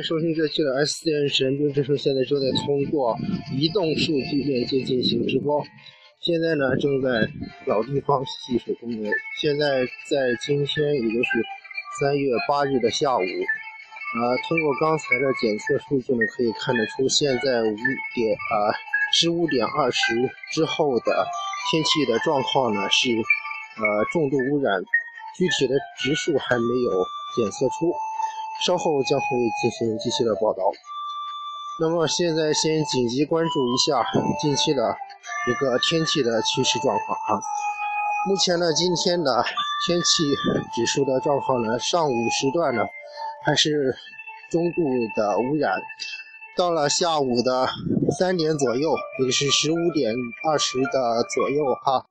[0.00, 3.14] 迎收听这期的 SCN 神兵之声，现在正在通过
[3.52, 5.62] 移动数据链接进行直播。
[6.20, 7.28] 现在呢，正在
[7.66, 9.12] 老地方戏水公园。
[9.42, 11.44] 现在在今天，也就是
[12.00, 17.76] 三月八日的下午，呃，通过刚才的检测数据呢，可以看得出，现在五
[18.14, 18.72] 点啊
[19.12, 20.14] 十五点二十
[20.50, 21.26] 之后的
[21.70, 23.12] 天气的状况呢是
[23.76, 24.80] 呃重度污染，
[25.36, 26.90] 具体的值数还没有
[27.36, 27.92] 检测出。
[28.66, 29.26] 稍后将会
[29.62, 30.62] 进行继续的报道。
[31.80, 34.04] 那么现在先紧急关注一下
[34.40, 34.94] 近期的
[35.48, 37.40] 一个天气的趋势状况啊。
[38.28, 39.42] 目前呢，今天的
[39.86, 40.24] 天气
[40.74, 42.82] 指数的状况呢，上午时段呢
[43.46, 43.96] 还是
[44.50, 44.82] 中度
[45.16, 45.80] 的污染，
[46.54, 47.66] 到了下午的
[48.18, 50.12] 三点左右，也就是十五点
[50.46, 52.04] 二十的左右哈，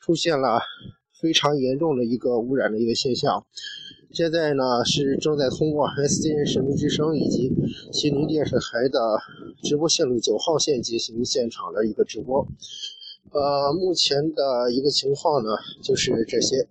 [0.00, 0.60] 出现了
[1.18, 3.46] 非常严重的一个污染的一个现象。
[4.18, 7.52] 现在呢是正在通过 SDN 神秘之声以及
[7.92, 8.98] 西宁电视台的
[9.62, 12.44] 直播线路九号线进行现场的一个直播。
[13.30, 15.50] 呃，目前的一个情况呢
[15.84, 16.66] 就是这些。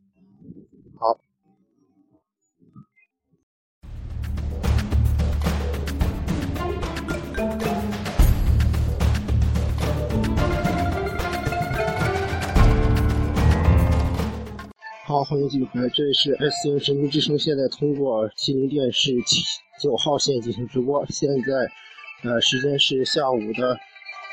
[15.07, 19.39] 好，欢迎继续回来，这里是 S N 神经之声，现在通过吉林电视七
[19.81, 21.05] 九号线进行直播。
[21.07, 23.79] 现在，呃，时间是下午的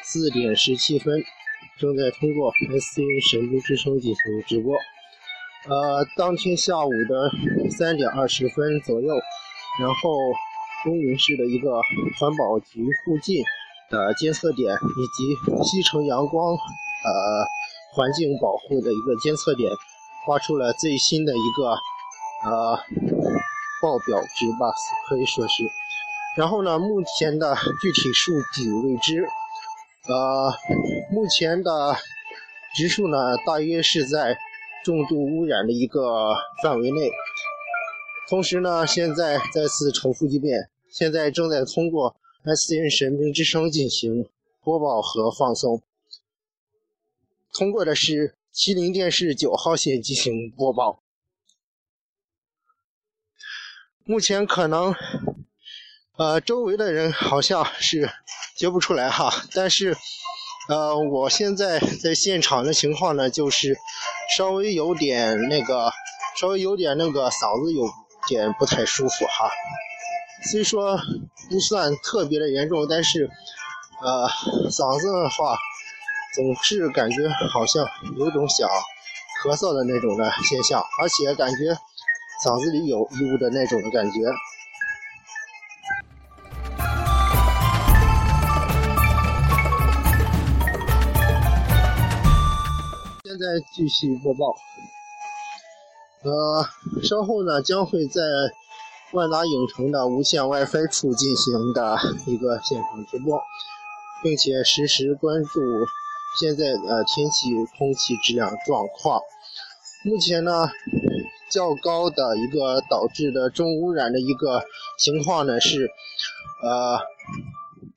[0.03, 1.15] 四点十七分，
[1.79, 4.75] 正在通过 S N 神经之声进行直播。
[4.75, 9.15] 呃，当天下午的三点二十分左右，
[9.79, 10.11] 然后
[10.83, 11.71] 东云市的一个
[12.19, 13.45] 环保局附近
[13.91, 17.47] 的监测点，以及西城阳光呃
[17.93, 19.71] 环境保护的一个监测点。
[20.27, 21.71] 发出了最新的一个
[22.49, 22.79] 呃
[23.83, 24.73] 报表值吧，
[25.09, 25.65] 可以说是。
[26.37, 29.27] 然后呢，目前的具体数据未知，
[30.09, 30.53] 呃，
[31.11, 31.97] 目前的
[32.75, 34.37] 值数呢，大约是在
[34.85, 37.11] 重度污染的一个范围内。
[38.29, 44.29] 同时呢，现在再次重复一遍，现在正在通过 S N 神兵之声进行
[44.63, 45.83] 播报和放送，
[47.53, 48.35] 通过的是。
[48.55, 51.03] 麒麟电视九号线进行播报。
[54.05, 54.95] 目前可能，
[56.17, 58.09] 呃，周围的人好像是
[58.57, 59.97] 觉不出来哈，但是，
[60.69, 63.77] 呃，我现在在现场的情况呢，就是
[64.37, 65.91] 稍微有点那个，
[66.41, 67.85] 稍微有点那个嗓子有
[68.29, 69.51] 点不太舒服哈。
[70.45, 70.97] 虽说
[71.51, 73.29] 不算特别的严重，但是，
[74.01, 74.29] 呃，
[74.71, 75.59] 嗓子的话。
[76.35, 77.87] 总是感觉好像
[78.19, 78.69] 有种想
[79.41, 81.73] 咳嗽的那种的现象，而且感觉
[82.45, 84.19] 嗓子里有异物的那种的感觉。
[93.23, 94.57] 现在继续播报。
[96.25, 96.67] 呃，
[97.05, 98.21] 稍后呢将会在
[99.13, 101.97] 万达影城的无线 WiFi 处进行的
[102.27, 103.41] 一个现场直播，
[104.21, 105.61] 并且实时关注。
[106.39, 109.21] 现在的天气空气质量状况，
[110.05, 110.69] 目前呢
[111.49, 114.65] 较高的一个导致的重污染的一个
[114.99, 115.89] 情况呢是，
[116.63, 116.99] 呃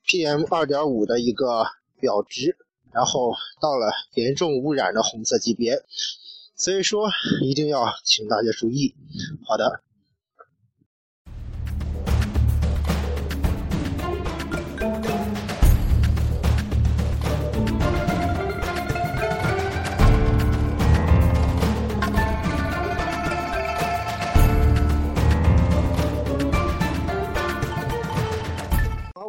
[0.06, 1.66] ，PM 二点五的一个
[2.00, 2.56] 表值，
[2.92, 5.82] 然后到了严重污染的红色级别，
[6.54, 7.08] 所以说
[7.42, 8.94] 一定要请大家注意。
[9.46, 9.82] 好的。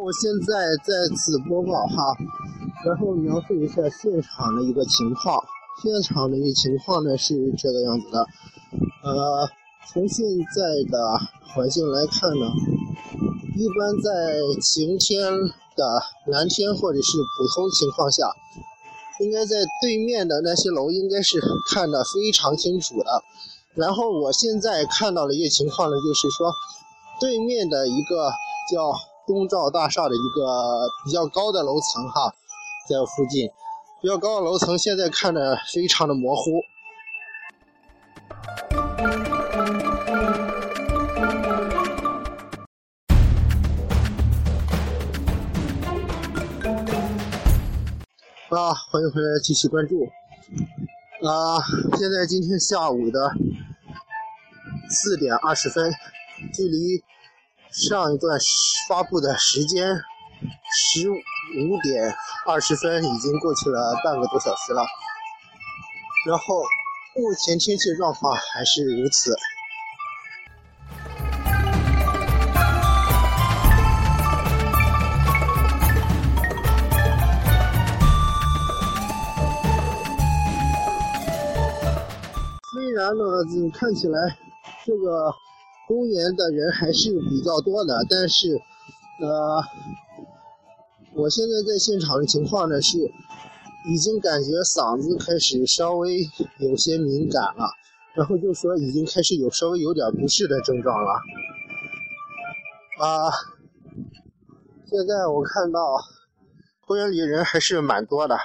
[0.02, 2.16] 我现在在此播报哈，
[2.86, 5.38] 然后描述一下现场的一个情况。
[5.82, 8.26] 现场的一个情况呢是这个样子的，
[9.04, 9.46] 呃，
[9.92, 10.26] 从现
[10.56, 11.20] 在的
[11.52, 12.46] 环境来看呢，
[13.56, 15.30] 一般在晴天
[15.76, 18.24] 的蓝天或者是普通情况下，
[19.20, 21.38] 应该在对面的那些楼应该是
[21.70, 23.22] 看得非常清楚的。
[23.74, 26.50] 然后我现在看到的一个情况呢，就是说
[27.20, 28.32] 对面的一个
[28.72, 29.09] 叫。
[29.30, 32.34] 东照大厦的一个比较高的楼层哈，
[32.88, 33.48] 在附近，
[34.02, 36.60] 比较高的楼层现在看的非常的模糊。
[48.48, 50.08] 啊，欢迎回来继续关注。
[51.22, 51.62] 啊，
[51.96, 53.30] 现在今天下午的
[54.88, 55.92] 四点二十分，
[56.52, 57.00] 距离。
[57.72, 58.38] 上一段
[58.88, 59.86] 发布的时间
[60.72, 62.14] 十五点
[62.46, 64.82] 二十分，已经过去了半个多小时了。
[66.26, 66.62] 然后
[67.14, 69.34] 目前天气状况还是如此。
[82.72, 83.24] 虽然呢，
[83.72, 84.36] 看起来
[84.84, 85.32] 这个。
[85.90, 88.54] 公园的人还是比较多的，但是，
[89.20, 89.60] 呃，
[91.16, 92.96] 我现在在现场的情况呢是，
[93.90, 96.20] 已经感觉嗓子开始稍微
[96.60, 97.68] 有些敏感了，
[98.14, 101.10] 然后就说已经开始有稍微有点不适的症状了。
[103.00, 103.32] 啊，
[104.86, 105.80] 现在我看到
[106.86, 108.38] 公园里人还是蛮多的。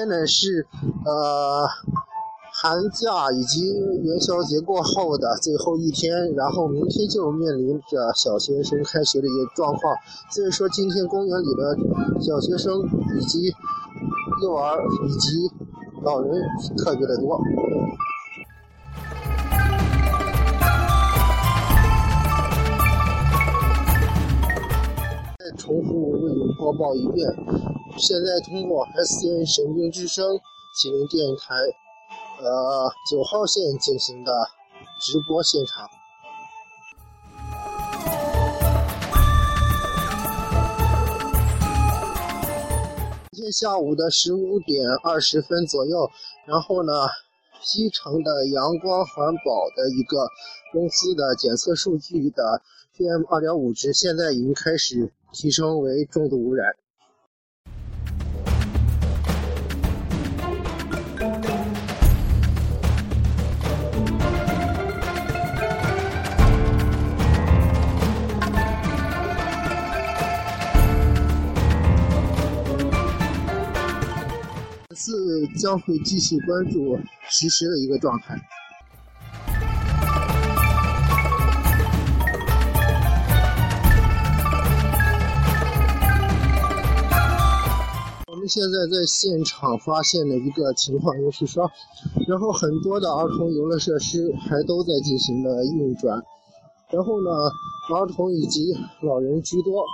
[0.00, 0.66] 天呢是
[1.04, 1.68] 呃
[2.54, 3.70] 寒假以及
[4.02, 9.94] 元宵节过后的最后一天，然后明天就面临着小学生开学的一个状况，
[10.30, 11.76] 所以说今天公园里的
[12.18, 12.80] 小学生
[13.14, 13.54] 以及
[14.42, 15.50] 幼儿以及
[16.02, 16.42] 老人
[16.78, 17.38] 特别的多。
[25.38, 27.28] 再重复为你播报一遍。
[28.00, 30.24] 现在通过 SN 神经之声
[30.74, 31.54] 吉林电台，
[32.42, 34.32] 呃九号线进行的
[34.98, 35.86] 直播现场。
[43.32, 46.10] 今天下午的十五点二十分左右，
[46.46, 46.92] 然后呢，
[47.60, 50.26] 西城的阳光环保的一个
[50.72, 52.62] 公司的检测数据的
[52.96, 56.74] PM 二点五值，现在已经开始提升为重度污染。
[75.48, 76.98] 将会继续关注
[77.28, 78.38] 实时的一个状态。
[88.26, 91.70] 我们现在在现场发现的一个情况就是说，
[92.26, 96.22] 然后很多的儿童游乐设施还都在进行的运转，
[96.90, 97.30] 然后呢，
[97.94, 99.84] 儿童以及老人居多。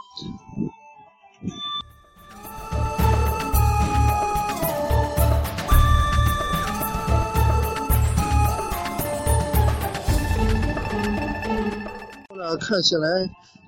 [12.54, 13.08] 看起来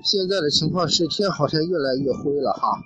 [0.04, 2.78] 现在的情况是天好像越来越灰了哈，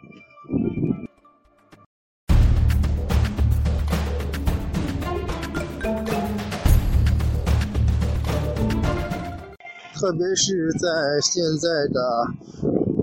[9.95, 10.89] 特别是在
[11.21, 12.01] 现在的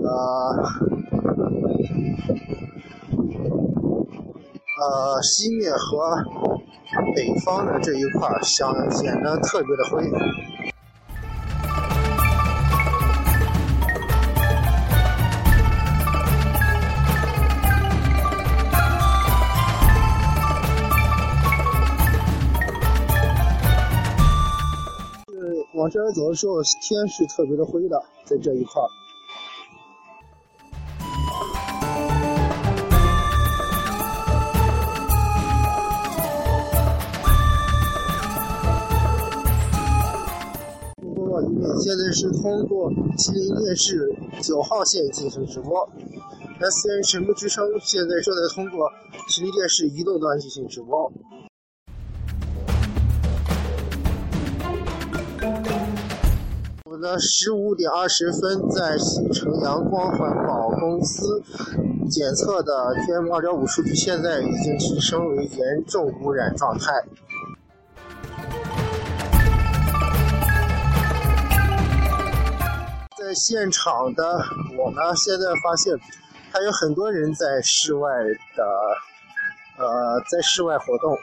[0.02, 0.10] 呃
[4.80, 6.24] 呃西面和
[7.14, 10.10] 北方的这一块儿，显显得特别的灰。
[25.80, 28.88] 往这边走的时候，天是特别的灰的，在这一块儿。
[41.82, 45.88] 现在是通过吉林电视九号线进行直播。
[46.60, 48.86] S N 神秘之声现在正在通过
[49.28, 51.10] 吉林电视移动端进行直播。
[57.00, 61.42] 的十五点二十分，在西城阳光环保公司
[62.10, 66.92] 检测的 PM 二点五数据，现在已经提升为严重污染状态。
[73.16, 74.44] 在现场的
[74.76, 75.96] 我呢，现在发现
[76.52, 78.10] 还有很多人在室外
[78.56, 78.64] 的，
[79.78, 81.16] 呃，在室外活动。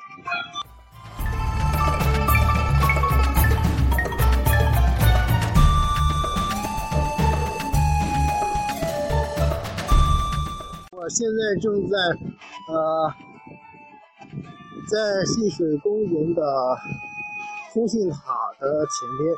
[11.09, 11.97] 现在正在，
[12.69, 13.13] 呃，
[14.89, 16.41] 在戏水公园的
[17.73, 18.17] 通信塔
[18.59, 19.33] 的前边。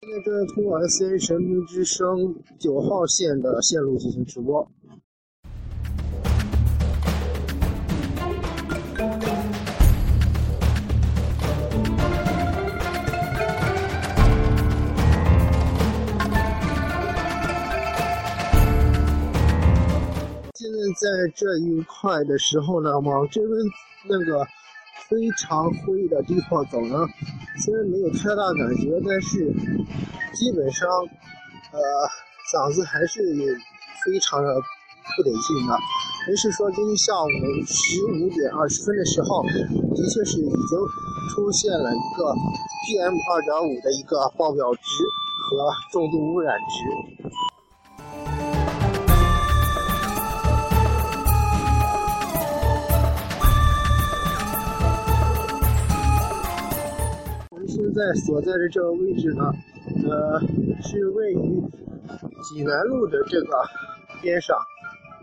[0.00, 4.68] 正在通过 S A 神明之声九号线的线路进行直播。
[20.98, 23.52] 在这一块的时候呢，往这边
[24.08, 24.44] 那个
[25.08, 27.06] 非常灰的地方走呢，
[27.62, 29.46] 虽然没有太大感觉，但是
[30.34, 30.88] 基本上，
[31.70, 31.78] 呃，
[32.50, 33.22] 嗓子还是
[34.04, 34.52] 非常的
[35.14, 35.78] 不得劲的。
[36.28, 37.30] 也是说，今天下午
[37.62, 39.44] 十五点二十分的时候，
[39.94, 40.78] 的确是已经
[41.30, 42.34] 出现了一个
[42.90, 44.82] PM 二点五的一个报表值
[45.46, 47.30] 和重度污染值。
[57.68, 59.52] 现在所在的这个位置呢，
[60.08, 60.40] 呃，
[60.82, 61.60] 是位于
[62.42, 63.62] 济南路的这个
[64.22, 64.56] 边上，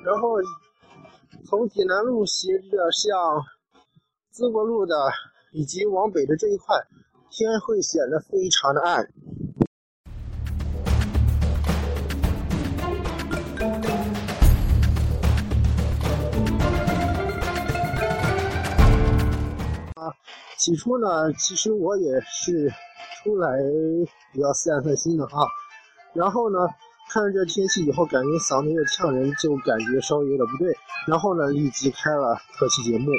[0.06, 0.38] 然后
[1.46, 3.18] 从济南路斜着向
[4.32, 4.96] 淄博路的
[5.54, 6.76] 以及往北的这一块，
[7.32, 9.10] 天会显得非常的暗。
[20.66, 22.74] 起初呢，其实我也是
[23.22, 23.56] 出来
[24.34, 25.46] 比较散散心的啊。
[26.16, 26.58] 然后呢，
[27.12, 30.76] 看着这天气以后，感觉嗓子有点呛人，就感觉稍微有点不对。
[31.06, 33.12] 然后呢，立即开了特辑节目。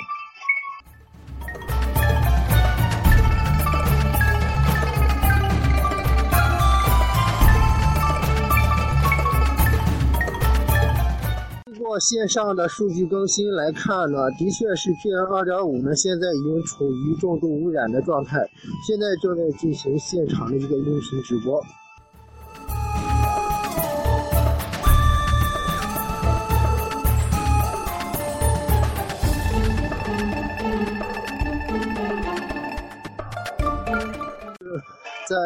[12.00, 18.38] 线上的数据更新来看呢，的确是 PM 二点五呢，现在已经处于重度污染的状态，
[18.87, 21.62] 现在正在进行现场的一个音频直播。
[35.29, 35.37] 在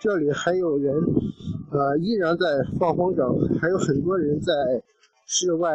[0.00, 0.94] 这里还有人，
[1.70, 2.44] 呃，依然在
[2.78, 4.52] 放风筝，还有很多人在。
[5.26, 5.72] 室外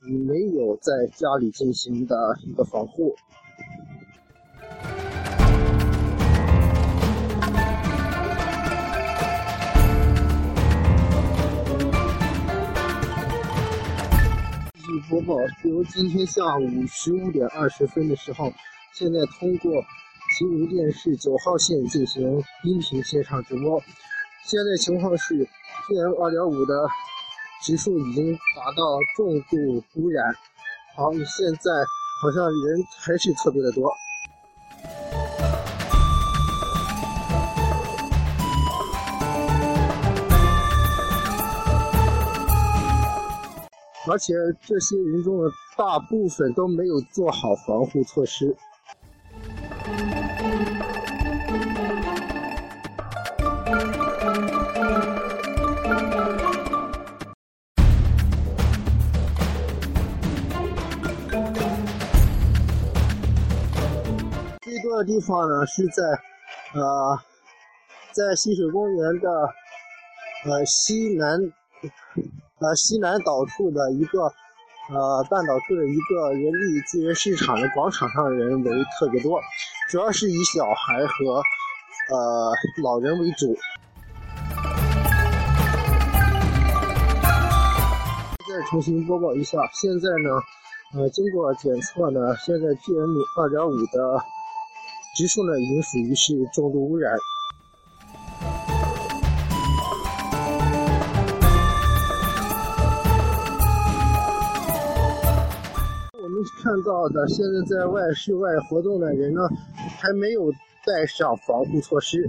[0.00, 2.16] 没有在家里进行的
[2.46, 3.16] 一个防护。
[14.72, 18.52] 继续播报，由今天下午十五点二十分的时候，
[18.94, 19.82] 现在通过
[20.38, 23.82] 齐鲁电视九号线进行音频线上直播。
[24.44, 25.34] 现在情况是
[25.88, 26.88] PM 二点五的。
[27.62, 30.34] 指数已经达到重度污染。
[30.96, 31.70] 好，现在
[32.20, 33.88] 好像人还是特别的多，
[44.10, 48.56] 而且这些人中的大部分都没有做好防护措施。
[64.82, 66.02] 这个地方呢是在，
[66.74, 67.16] 呃，
[68.10, 69.28] 在溪水公园的
[70.44, 71.38] 呃西南，
[72.58, 74.22] 呃西南岛处的一个
[74.90, 79.40] 呃半岛处的一个人力资源市场的广场上的人为特别多，
[79.88, 81.36] 主要是以小孩和
[82.10, 83.56] 呃老人为主。
[88.48, 90.42] 再重新播报一下，现在呢，
[90.94, 94.24] 呃，经过检测呢，现在 PM 二点五的。
[95.14, 97.12] 指数呢，已经属于是重度污染。
[106.14, 109.42] 我们看到的，现在在外室外活动的人呢，
[110.00, 110.50] 还没有
[110.86, 112.26] 带上防护措施。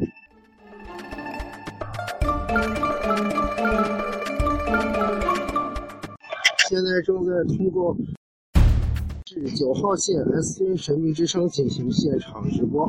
[6.68, 7.96] 现在正在通过。
[9.34, 12.88] 是九号线 S N 神秘之声进行现场直播。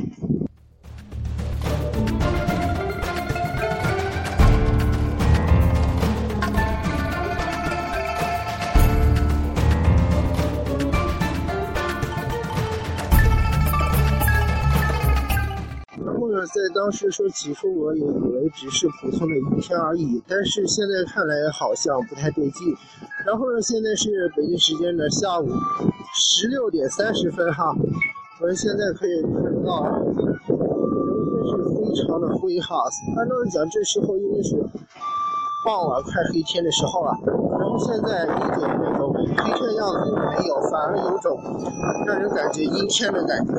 [15.97, 22.77] 然后呢，在当时说起初，我也以为只是普通的一天而已，但是现在看来好像不太对劲。
[23.25, 25.49] 然后呢，现在是北京时间的下午。
[26.17, 27.75] 十六点三十分哈，
[28.41, 29.83] 我们现在可以看到。
[31.45, 32.77] 天是非常的灰哈，
[33.19, 34.57] 按照讲这时候应该是
[35.65, 37.13] 傍晚快黑天的时候了，
[37.59, 41.39] 然后现在依旧那种黑天样子没有，反而有种
[42.07, 43.53] 让人感觉阴天的感觉。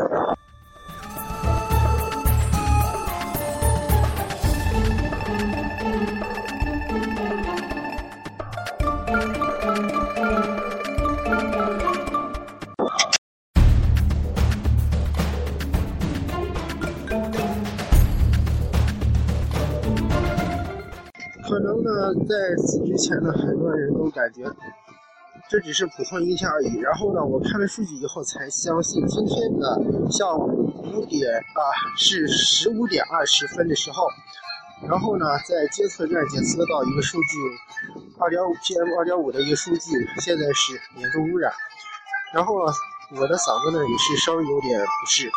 [21.48, 24.44] 可能呢，在此之前呢，很多人都感觉
[25.48, 26.80] 这只是普通一天而已。
[26.80, 31.62] 然后呢，我看了数据以后才相信，今天的下午五点啊，
[31.98, 34.08] 是十五点二十分的时候，
[34.90, 37.38] 然后呢，在监测站检测到一个数据，
[38.18, 41.54] 二点五 PM 二点五的一个数据，现在是严重污染。
[42.34, 42.74] 然后呢，
[43.22, 45.30] 我的嗓子呢也是稍微有点不适。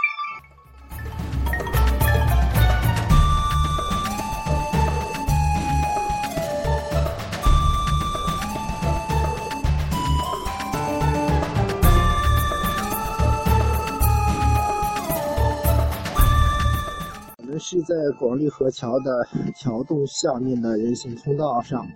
[17.71, 21.87] 是在广利河桥的桥洞下面的人行通道上，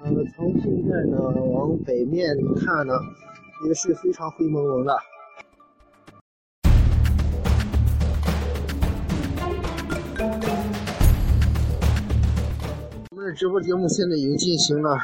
[0.00, 2.94] 呃，从现在呢往北面看呢，
[3.66, 4.96] 也是非常灰蒙蒙的。
[13.10, 14.96] 我们的直播节目现在已经进行了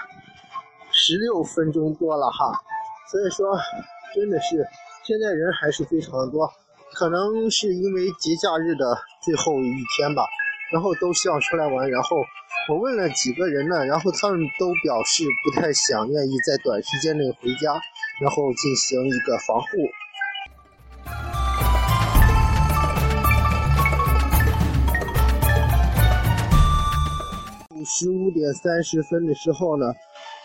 [0.92, 2.52] 十六分钟多了哈，
[3.10, 3.58] 所以说
[4.14, 4.64] 真的是
[5.04, 6.48] 现在人还是非常的多。
[6.98, 8.84] 可能是因为节假日的
[9.22, 10.24] 最后一天吧，
[10.72, 11.88] 然后都希望出来玩。
[11.88, 12.16] 然后
[12.68, 17.80] 我问了几个人呢，然后他们都表示不太想愿意在短时间内回家，
[18.20, 19.68] 然后进行一个防护。
[27.86, 29.86] 十五点三十分的时候呢，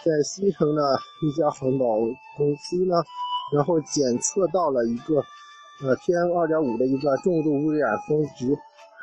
[0.06, 0.84] 在西城的
[1.24, 1.98] 一家环保
[2.38, 2.94] 公司呢，
[3.56, 5.26] 然后检测到了一个。
[5.84, 8.56] 呃，PM 二点五的一个重度污染峰值，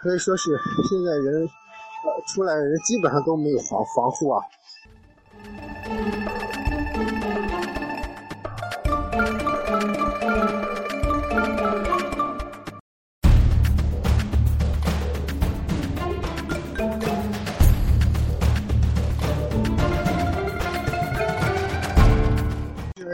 [0.03, 0.51] 可以说是
[0.88, 4.40] 现在人呃出来人基本上都没有防防护啊。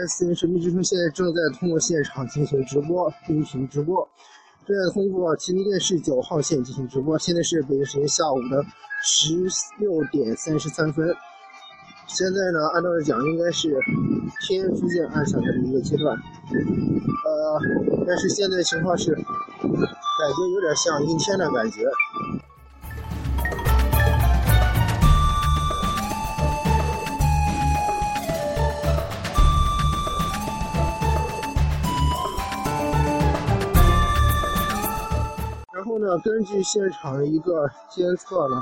[0.05, 4.07] S N 神秘之声现在正在通过现场进行直播，音频直播，
[4.65, 7.17] 正在通过吉林电视九号线进行直播。
[7.17, 8.63] 现在是北京时间下午的
[9.01, 9.33] 十
[9.79, 11.07] 六点三十三分。
[12.07, 13.75] 现在呢，按照讲应该是
[14.47, 17.59] 天逐渐暗下来的一个阶段，呃，
[18.07, 21.81] 但是现在的情况是感觉有点像阴天的感觉。
[35.77, 38.59] 然后呢，根据现场的一个监测呢，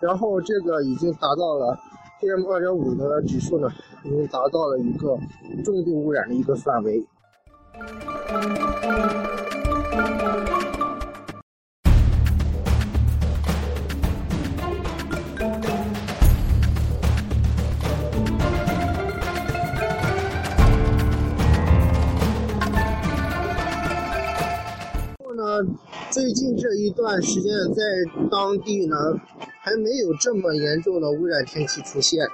[0.00, 1.78] 然后这个已经达到了
[2.18, 3.68] PM 二点五的指数呢，
[4.04, 5.18] 已经达到了一个
[5.62, 7.06] 重度污染的一个范围。
[26.10, 27.82] 最近这一段时间，在
[28.28, 28.96] 当地呢，
[29.60, 32.26] 还没有这么严重的污染天气出现。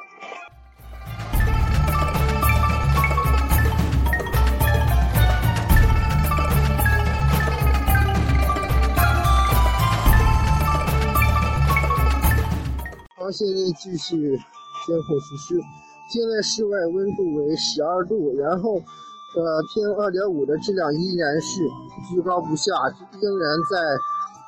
[13.15, 14.39] 好，现在继续
[14.87, 15.61] 监控实施。
[16.11, 18.81] 现在室外温度为十二度，然后。
[19.37, 21.61] 呃，PM 二点五的质量依然是
[22.09, 22.73] 居高不下，
[23.21, 23.77] 仍然在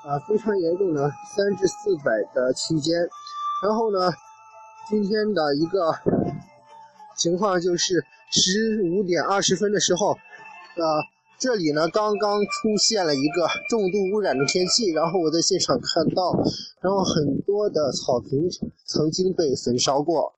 [0.09, 2.96] 啊非常严重的三至四百的期间。
[3.62, 4.11] 然后呢，
[4.88, 5.92] 今天的一个
[7.18, 10.83] 情况就是十五点二十分的时候，呃，
[11.38, 14.90] 这里呢刚刚出现了一个重度污染的天气。
[14.92, 16.33] 然后我在现场看到，
[16.81, 18.48] 然后很多的草坪
[18.87, 20.33] 曾经被焚烧过。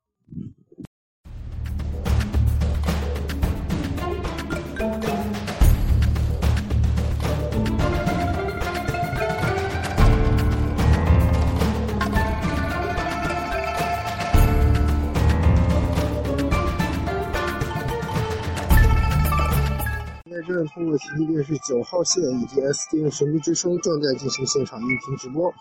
[20.61, 25.53] 在通过吉林电视九号线以及 SDN 神秘之声正在进行现场音频直播。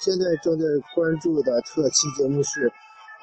[0.00, 0.64] 现在正在
[0.96, 2.66] 关注的特期节目是，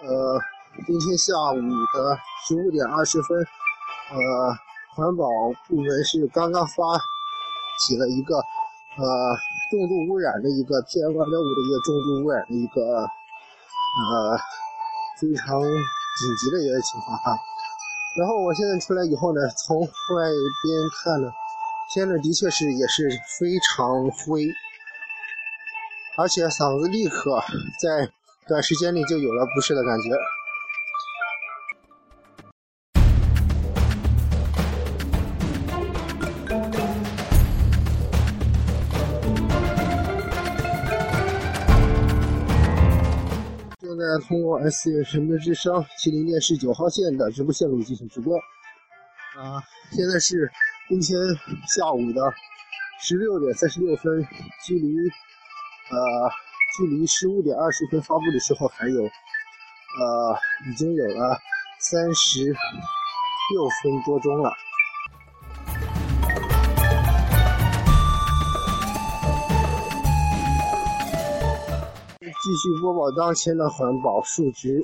[0.01, 0.39] 呃，
[0.87, 1.59] 今天下午
[1.93, 4.55] 的十五点二十分，呃，
[4.95, 5.25] 环保
[5.67, 6.97] 部门是刚刚发
[7.83, 9.35] 起了一个呃
[9.71, 14.39] 重度污染的一个 PM 二点五的一个重度污染的一个呃
[15.19, 17.35] 非常紧急的一个情况哈。
[18.17, 21.31] 然后我现在出来以后呢，从外边看呢，
[21.93, 24.47] 现在的确是也是非常灰，
[26.17, 27.41] 而且嗓子立刻
[27.81, 28.11] 在
[28.47, 30.09] 短时间内就有了不适的感觉。
[44.09, 48.35] 在通过 S 神秘之声麒麟电视九号线的直播线路进行直播。
[49.37, 50.51] 啊，现在是
[50.89, 51.15] 今天
[51.67, 52.19] 下午的
[52.99, 54.25] 十六点三十六分，
[54.65, 54.87] 距离
[55.91, 56.31] 呃
[56.75, 61.39] 距离十五点二十分发布的时候还有呃已经有了
[61.79, 64.51] 三十六分多钟了。
[72.43, 74.81] 继续播报当前的环保数值。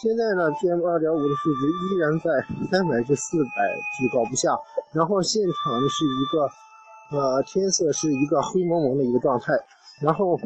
[0.00, 2.30] 现在呢，PM 二点五的数值依然在
[2.70, 3.50] 三百至四百
[3.98, 4.56] 居高不下。
[4.92, 9.52] 然后现场是一个，呃，天色是一个灰蒙蒙的一个状态。
[10.00, 10.38] 然后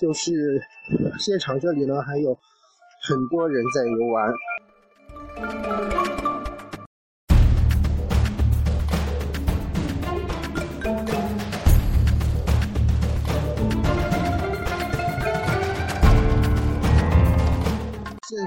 [0.00, 0.60] 就是
[1.20, 2.36] 现场这里呢，还有
[3.08, 4.28] 很多人在游玩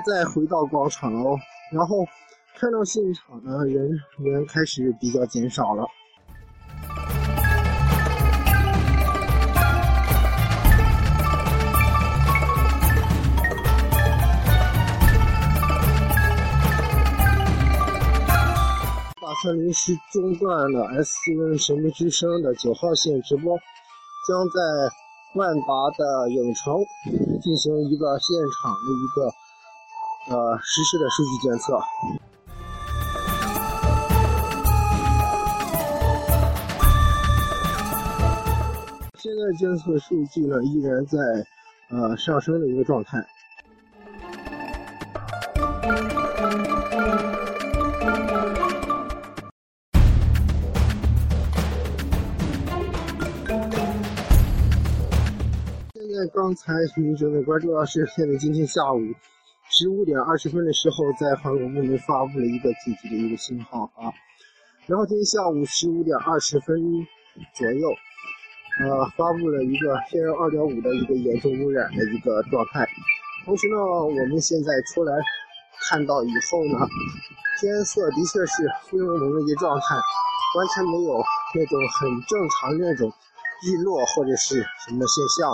[0.04, 1.38] 再回到广场喽，
[1.72, 2.06] 然后
[2.58, 5.86] 看到现场的人员开始比较减少了。
[19.22, 23.58] 打算临时中断了 S 1神秘之声的九号线直播，
[24.28, 24.60] 将在
[25.36, 26.76] 万达的影城
[27.42, 29.45] 进行一个现场的一个。
[30.28, 31.80] 呃，实时的数据监测。
[39.18, 41.20] 现在监测数据呢，依然在
[41.90, 43.26] 呃上升的一个状态。
[55.94, 59.00] 现在刚才您正在关注到是，现在今天下午。
[59.70, 64.14] 十五点二十分的时候，在环保部门发布了一个紧急的一个信号啊。
[64.86, 66.78] 然后今天下午十五点二十分
[67.54, 67.90] 左右，
[68.80, 72.88] 呃，发布了一个 PM 二点五的一个严重污染的一个状态。
[73.44, 75.12] 同时呢，我们现在出来
[75.90, 76.86] 看到以后呢，
[77.60, 79.96] 天色的确是灰蒙蒙的一个状态，
[80.56, 81.18] 完全没有
[81.56, 83.12] 那种很正常的那种
[83.66, 85.52] 日落或者是什么现象。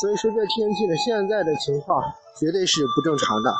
[0.00, 2.02] 所以说，这天气呢，现在的情况。
[2.36, 3.54] 绝对是不正常的。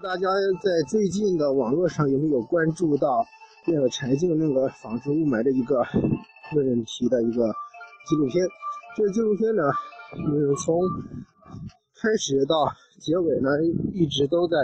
[0.00, 0.28] 大家
[0.62, 3.26] 在最近的网络上有没有关注到
[3.66, 5.84] 那个柴静那个防治雾霾的一个
[6.54, 7.44] 问题的一个
[8.06, 8.46] 纪录片？
[8.96, 9.62] 这个纪录片呢，
[10.16, 10.80] 嗯，从
[12.00, 13.50] 开始到结尾呢，
[13.92, 14.56] 一直都在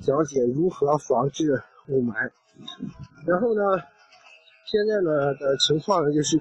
[0.00, 2.30] 讲解如何防治雾霾。
[3.26, 3.62] 然后呢？
[4.70, 6.38] 现在呢的情况呢，就是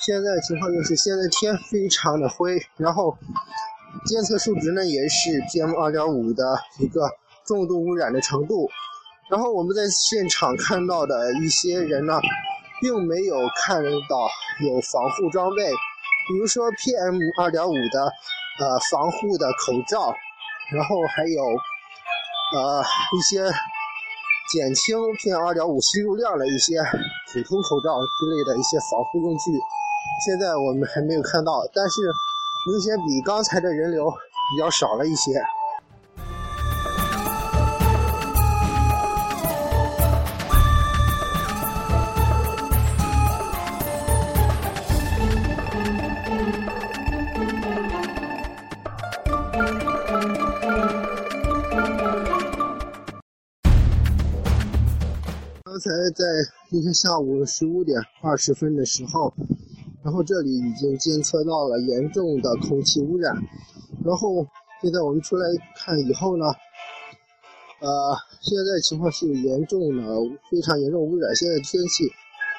[0.00, 3.16] 现在情况就是现在天非常的灰，然后
[4.06, 7.08] 监测数值呢也是 PM 2.5的一个
[7.46, 8.68] 重度污染的程度。
[9.30, 12.20] 然后我们在现场看到的一些人呢，
[12.80, 14.28] 并没有看到
[14.66, 15.62] 有防护装备，
[16.26, 18.12] 比如说 PM 2.5的
[18.58, 20.12] 呃防护的口罩，
[20.72, 22.82] 然后还有呃
[23.16, 23.48] 一些。
[24.50, 26.78] 减轻 PM2.5 吸入量的一些
[27.32, 29.52] 普通口罩之类的一些防护用具，
[30.24, 32.00] 现在我们还没有看到，但是
[32.66, 35.32] 明显比刚才的人流比较少了一些。
[55.88, 56.24] 才在
[56.68, 59.32] 今天下午十五点二十分的时候，
[60.04, 63.34] 然后这里已经监测到了严重的空气污染，
[64.04, 64.46] 然然后
[64.82, 65.46] 现在我们出来
[65.76, 66.44] 看以后呢，
[67.80, 70.02] 呃，现在情况是严重的，
[70.50, 71.34] 非常严重污染。
[71.34, 72.04] 现在天气，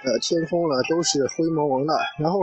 [0.06, 2.40] 呃，天空呢都是灰蒙蒙的，然后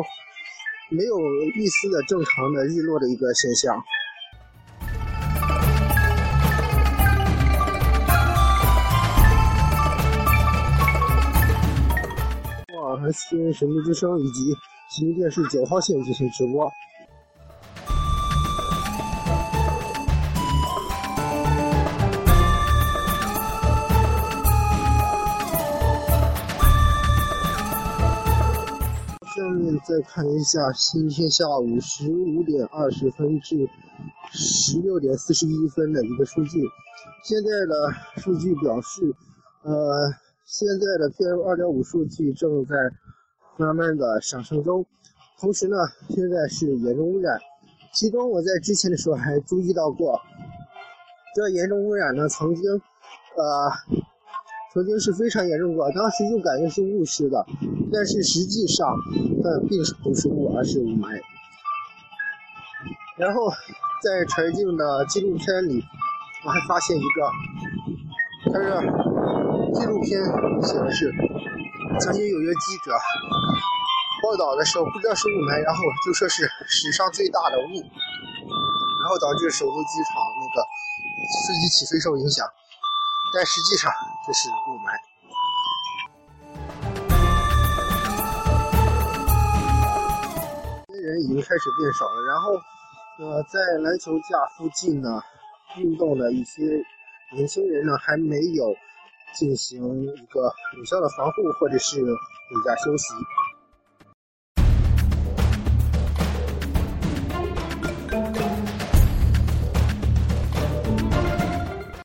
[0.91, 1.19] 没有
[1.57, 3.77] 一丝的正常的日落的一个现象。
[13.13, 14.55] 新闻神秘之声以及
[14.91, 16.71] 吉林电视九号线进行直播。
[29.35, 33.69] 下面再看一下今天下午十五点二十分至
[34.33, 36.61] 十六点四十一分的一个数据。
[37.23, 39.15] 现在的数据表示，
[39.63, 40.26] 呃。
[40.47, 42.77] 现在的 PM 二点五数据正在
[43.57, 44.87] 慢慢的上升中，
[45.41, 45.77] 同时呢，
[46.09, 47.37] 现在是严重污染。
[47.93, 50.21] 其中我在之前的时候还注意到过，
[51.35, 53.73] 这严重污染呢曾经，呃，
[54.73, 57.45] 曾经是非常严重过，当时就感觉是雾似的，
[57.93, 58.89] 但是实际上，
[59.43, 61.21] 它，并不是雾，而是雾霾。
[63.17, 63.51] 然后
[64.01, 65.83] 在柴静的纪录片里，
[66.45, 69.16] 我还发现一个，它是。
[69.75, 70.21] 纪录片
[70.63, 71.13] 显示，
[72.01, 72.93] 曾经有一个记者
[74.23, 77.83] 报道的时候，不知道是雾霾，然后就说是史上最大的雾，
[79.01, 80.63] 然后导致首都机场那个
[81.47, 82.47] 飞机起飞受影响，
[83.35, 83.93] 但实际上
[84.27, 84.97] 这是雾霾。
[91.03, 92.53] 人已经开始变少了，然后
[93.19, 95.23] 呃，在篮球架附近呢
[95.77, 96.63] 运动的一些
[97.33, 98.75] 年轻人呢还没有。
[99.35, 103.15] 进行一个有效的防护，或者是回家休息。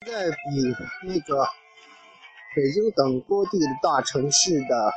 [0.06, 1.48] 现在比那个
[2.56, 4.94] 北京等多地的大城市的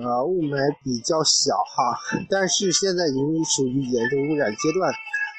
[0.00, 1.96] 呃雾霾比较小哈，
[2.28, 4.92] 但是现在已经属于严重污染阶段，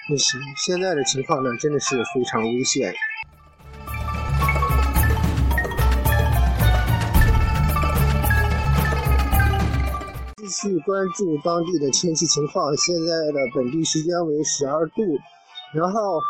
[0.10, 2.96] 那是现在的情况呢，真的是非常危险。
[10.46, 12.70] 继续关注当地的天气情况。
[12.78, 15.02] 现在的本地时间为十二度，
[15.74, 16.22] 然后，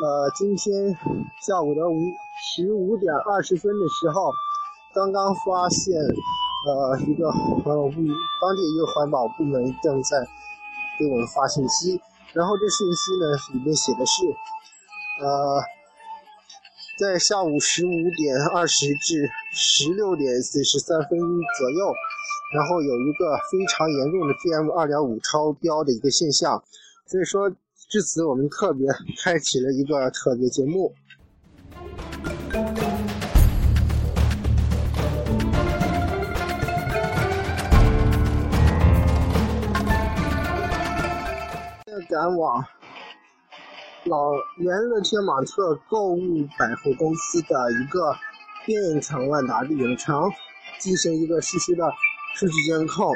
[0.00, 0.96] 呃，今天
[1.42, 1.98] 下午的五
[2.54, 4.32] 十五点二十分的时候，
[4.94, 7.94] 刚刚发现，呃，一个环保部
[8.40, 10.24] 当地一个环保部门正在
[10.96, 12.00] 给我们发信息，
[12.32, 14.22] 然后这信息呢里面写的是，
[15.20, 15.60] 呃，
[17.00, 21.92] 在下午十五点二十至十六点四十三分左右。
[22.54, 26.62] 然后有一个非常严重的 PM 二点五超标的一个现象，
[27.04, 27.50] 所以说
[27.90, 28.86] 至此我们特别
[29.20, 30.94] 开启了一个特别节目。
[42.08, 42.64] 赶往
[44.04, 48.14] 老原乐天玛特购物百货公司的一个
[48.64, 50.30] 变成万达的影城，
[50.78, 51.82] 进行一个实时的。
[52.34, 53.14] 数据监控。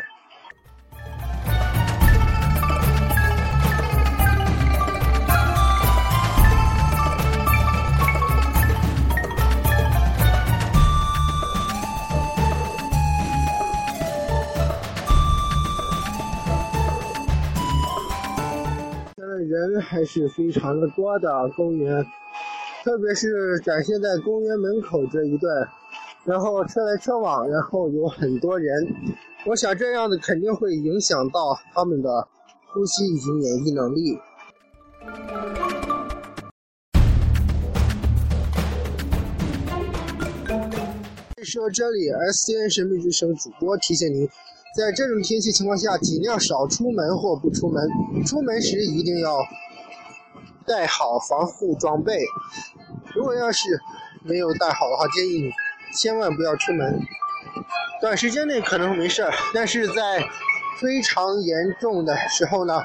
[19.17, 22.07] 现在人还是非常的多的，公园，
[22.85, 25.69] 特别是展现在公园门口这一段。
[26.29, 28.87] 然后车来车往，然后有很多人，
[29.47, 32.29] 我想这样的肯定会影响到他们的
[32.67, 34.19] 呼吸以及免疫能力。
[41.43, 44.29] 说这里，SCN 神秘之声主播提醒您，
[44.77, 47.89] 在这种天气情况下，尽量少出门或不出门。
[48.27, 49.35] 出门时一定要
[50.67, 52.21] 带好防护装备。
[53.15, 53.81] 如果要是
[54.25, 55.51] 没有带好的话，建议你。
[55.93, 57.01] 千万不要出门，
[58.01, 60.29] 短时间内可能没事儿，但是在
[60.81, 62.85] 非常严重的时候呢，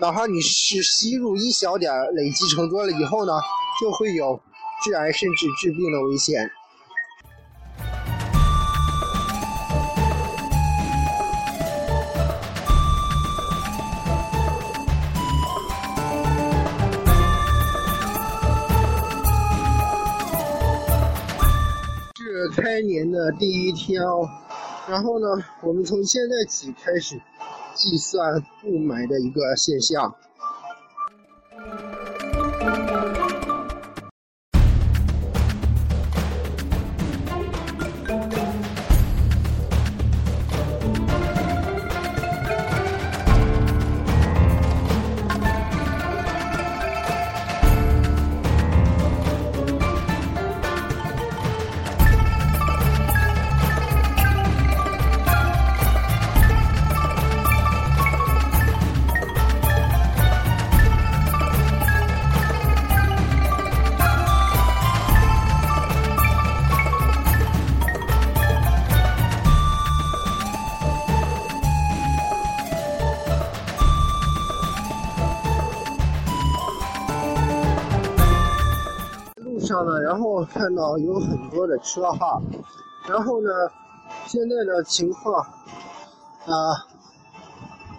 [0.00, 3.32] 哪怕你是吸入一小点儿，累积成多了以后呢，
[3.80, 4.40] 就会有
[4.84, 6.50] 致癌甚至致病的危险。
[22.48, 24.28] 开年的第一天哦，
[24.88, 25.26] 然后呢，
[25.62, 27.20] 我们从现在起开始
[27.74, 30.14] 计算雾霾的一个现象。
[80.56, 82.40] 看到有很多的车哈，
[83.06, 83.50] 然后呢，
[84.26, 86.86] 现在的情况啊，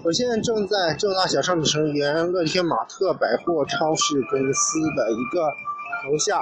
[0.03, 5.41] 我现在正在正大小商城原乐天玛特百货超市公司的一个
[6.09, 6.41] 楼下，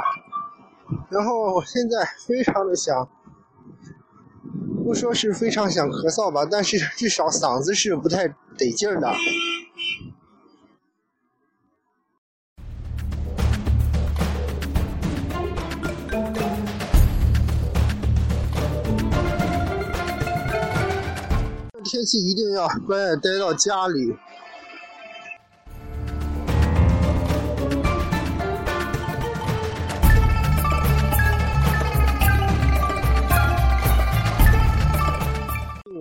[1.09, 3.09] 然后我现在非常的想，
[4.85, 9.11] 不说是非常想咳嗽吧，但是至少嗓子是不太得劲儿的。
[21.85, 24.11] 天气一定要乖乖待到家里。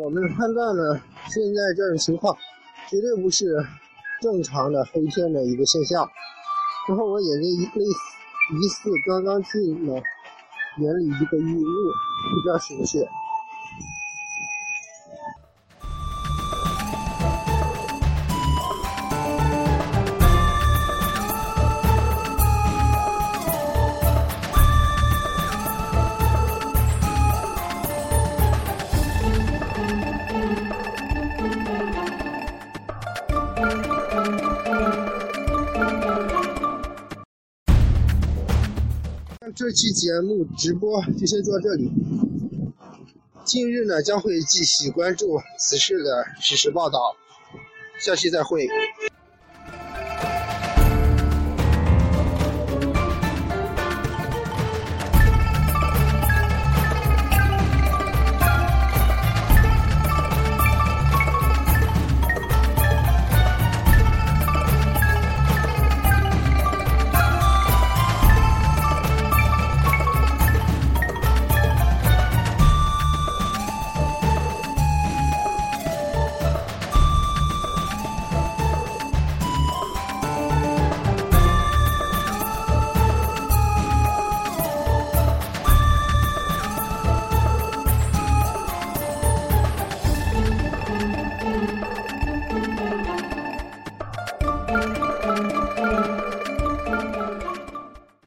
[0.02, 2.34] 我们判断呢，现在这种情况
[2.88, 3.54] 绝对不是
[4.22, 6.08] 正常的黑天的一个现象。
[6.88, 8.00] 然后我也类类似
[8.54, 9.94] 疑似刚刚进了
[10.78, 13.06] 眼里一个异物，不知道是不是。
[39.54, 41.90] 这期节目直播就先做到这里。
[43.44, 47.16] 近日呢，将会继续关注此事的实时报道。
[48.00, 48.66] 下期再会。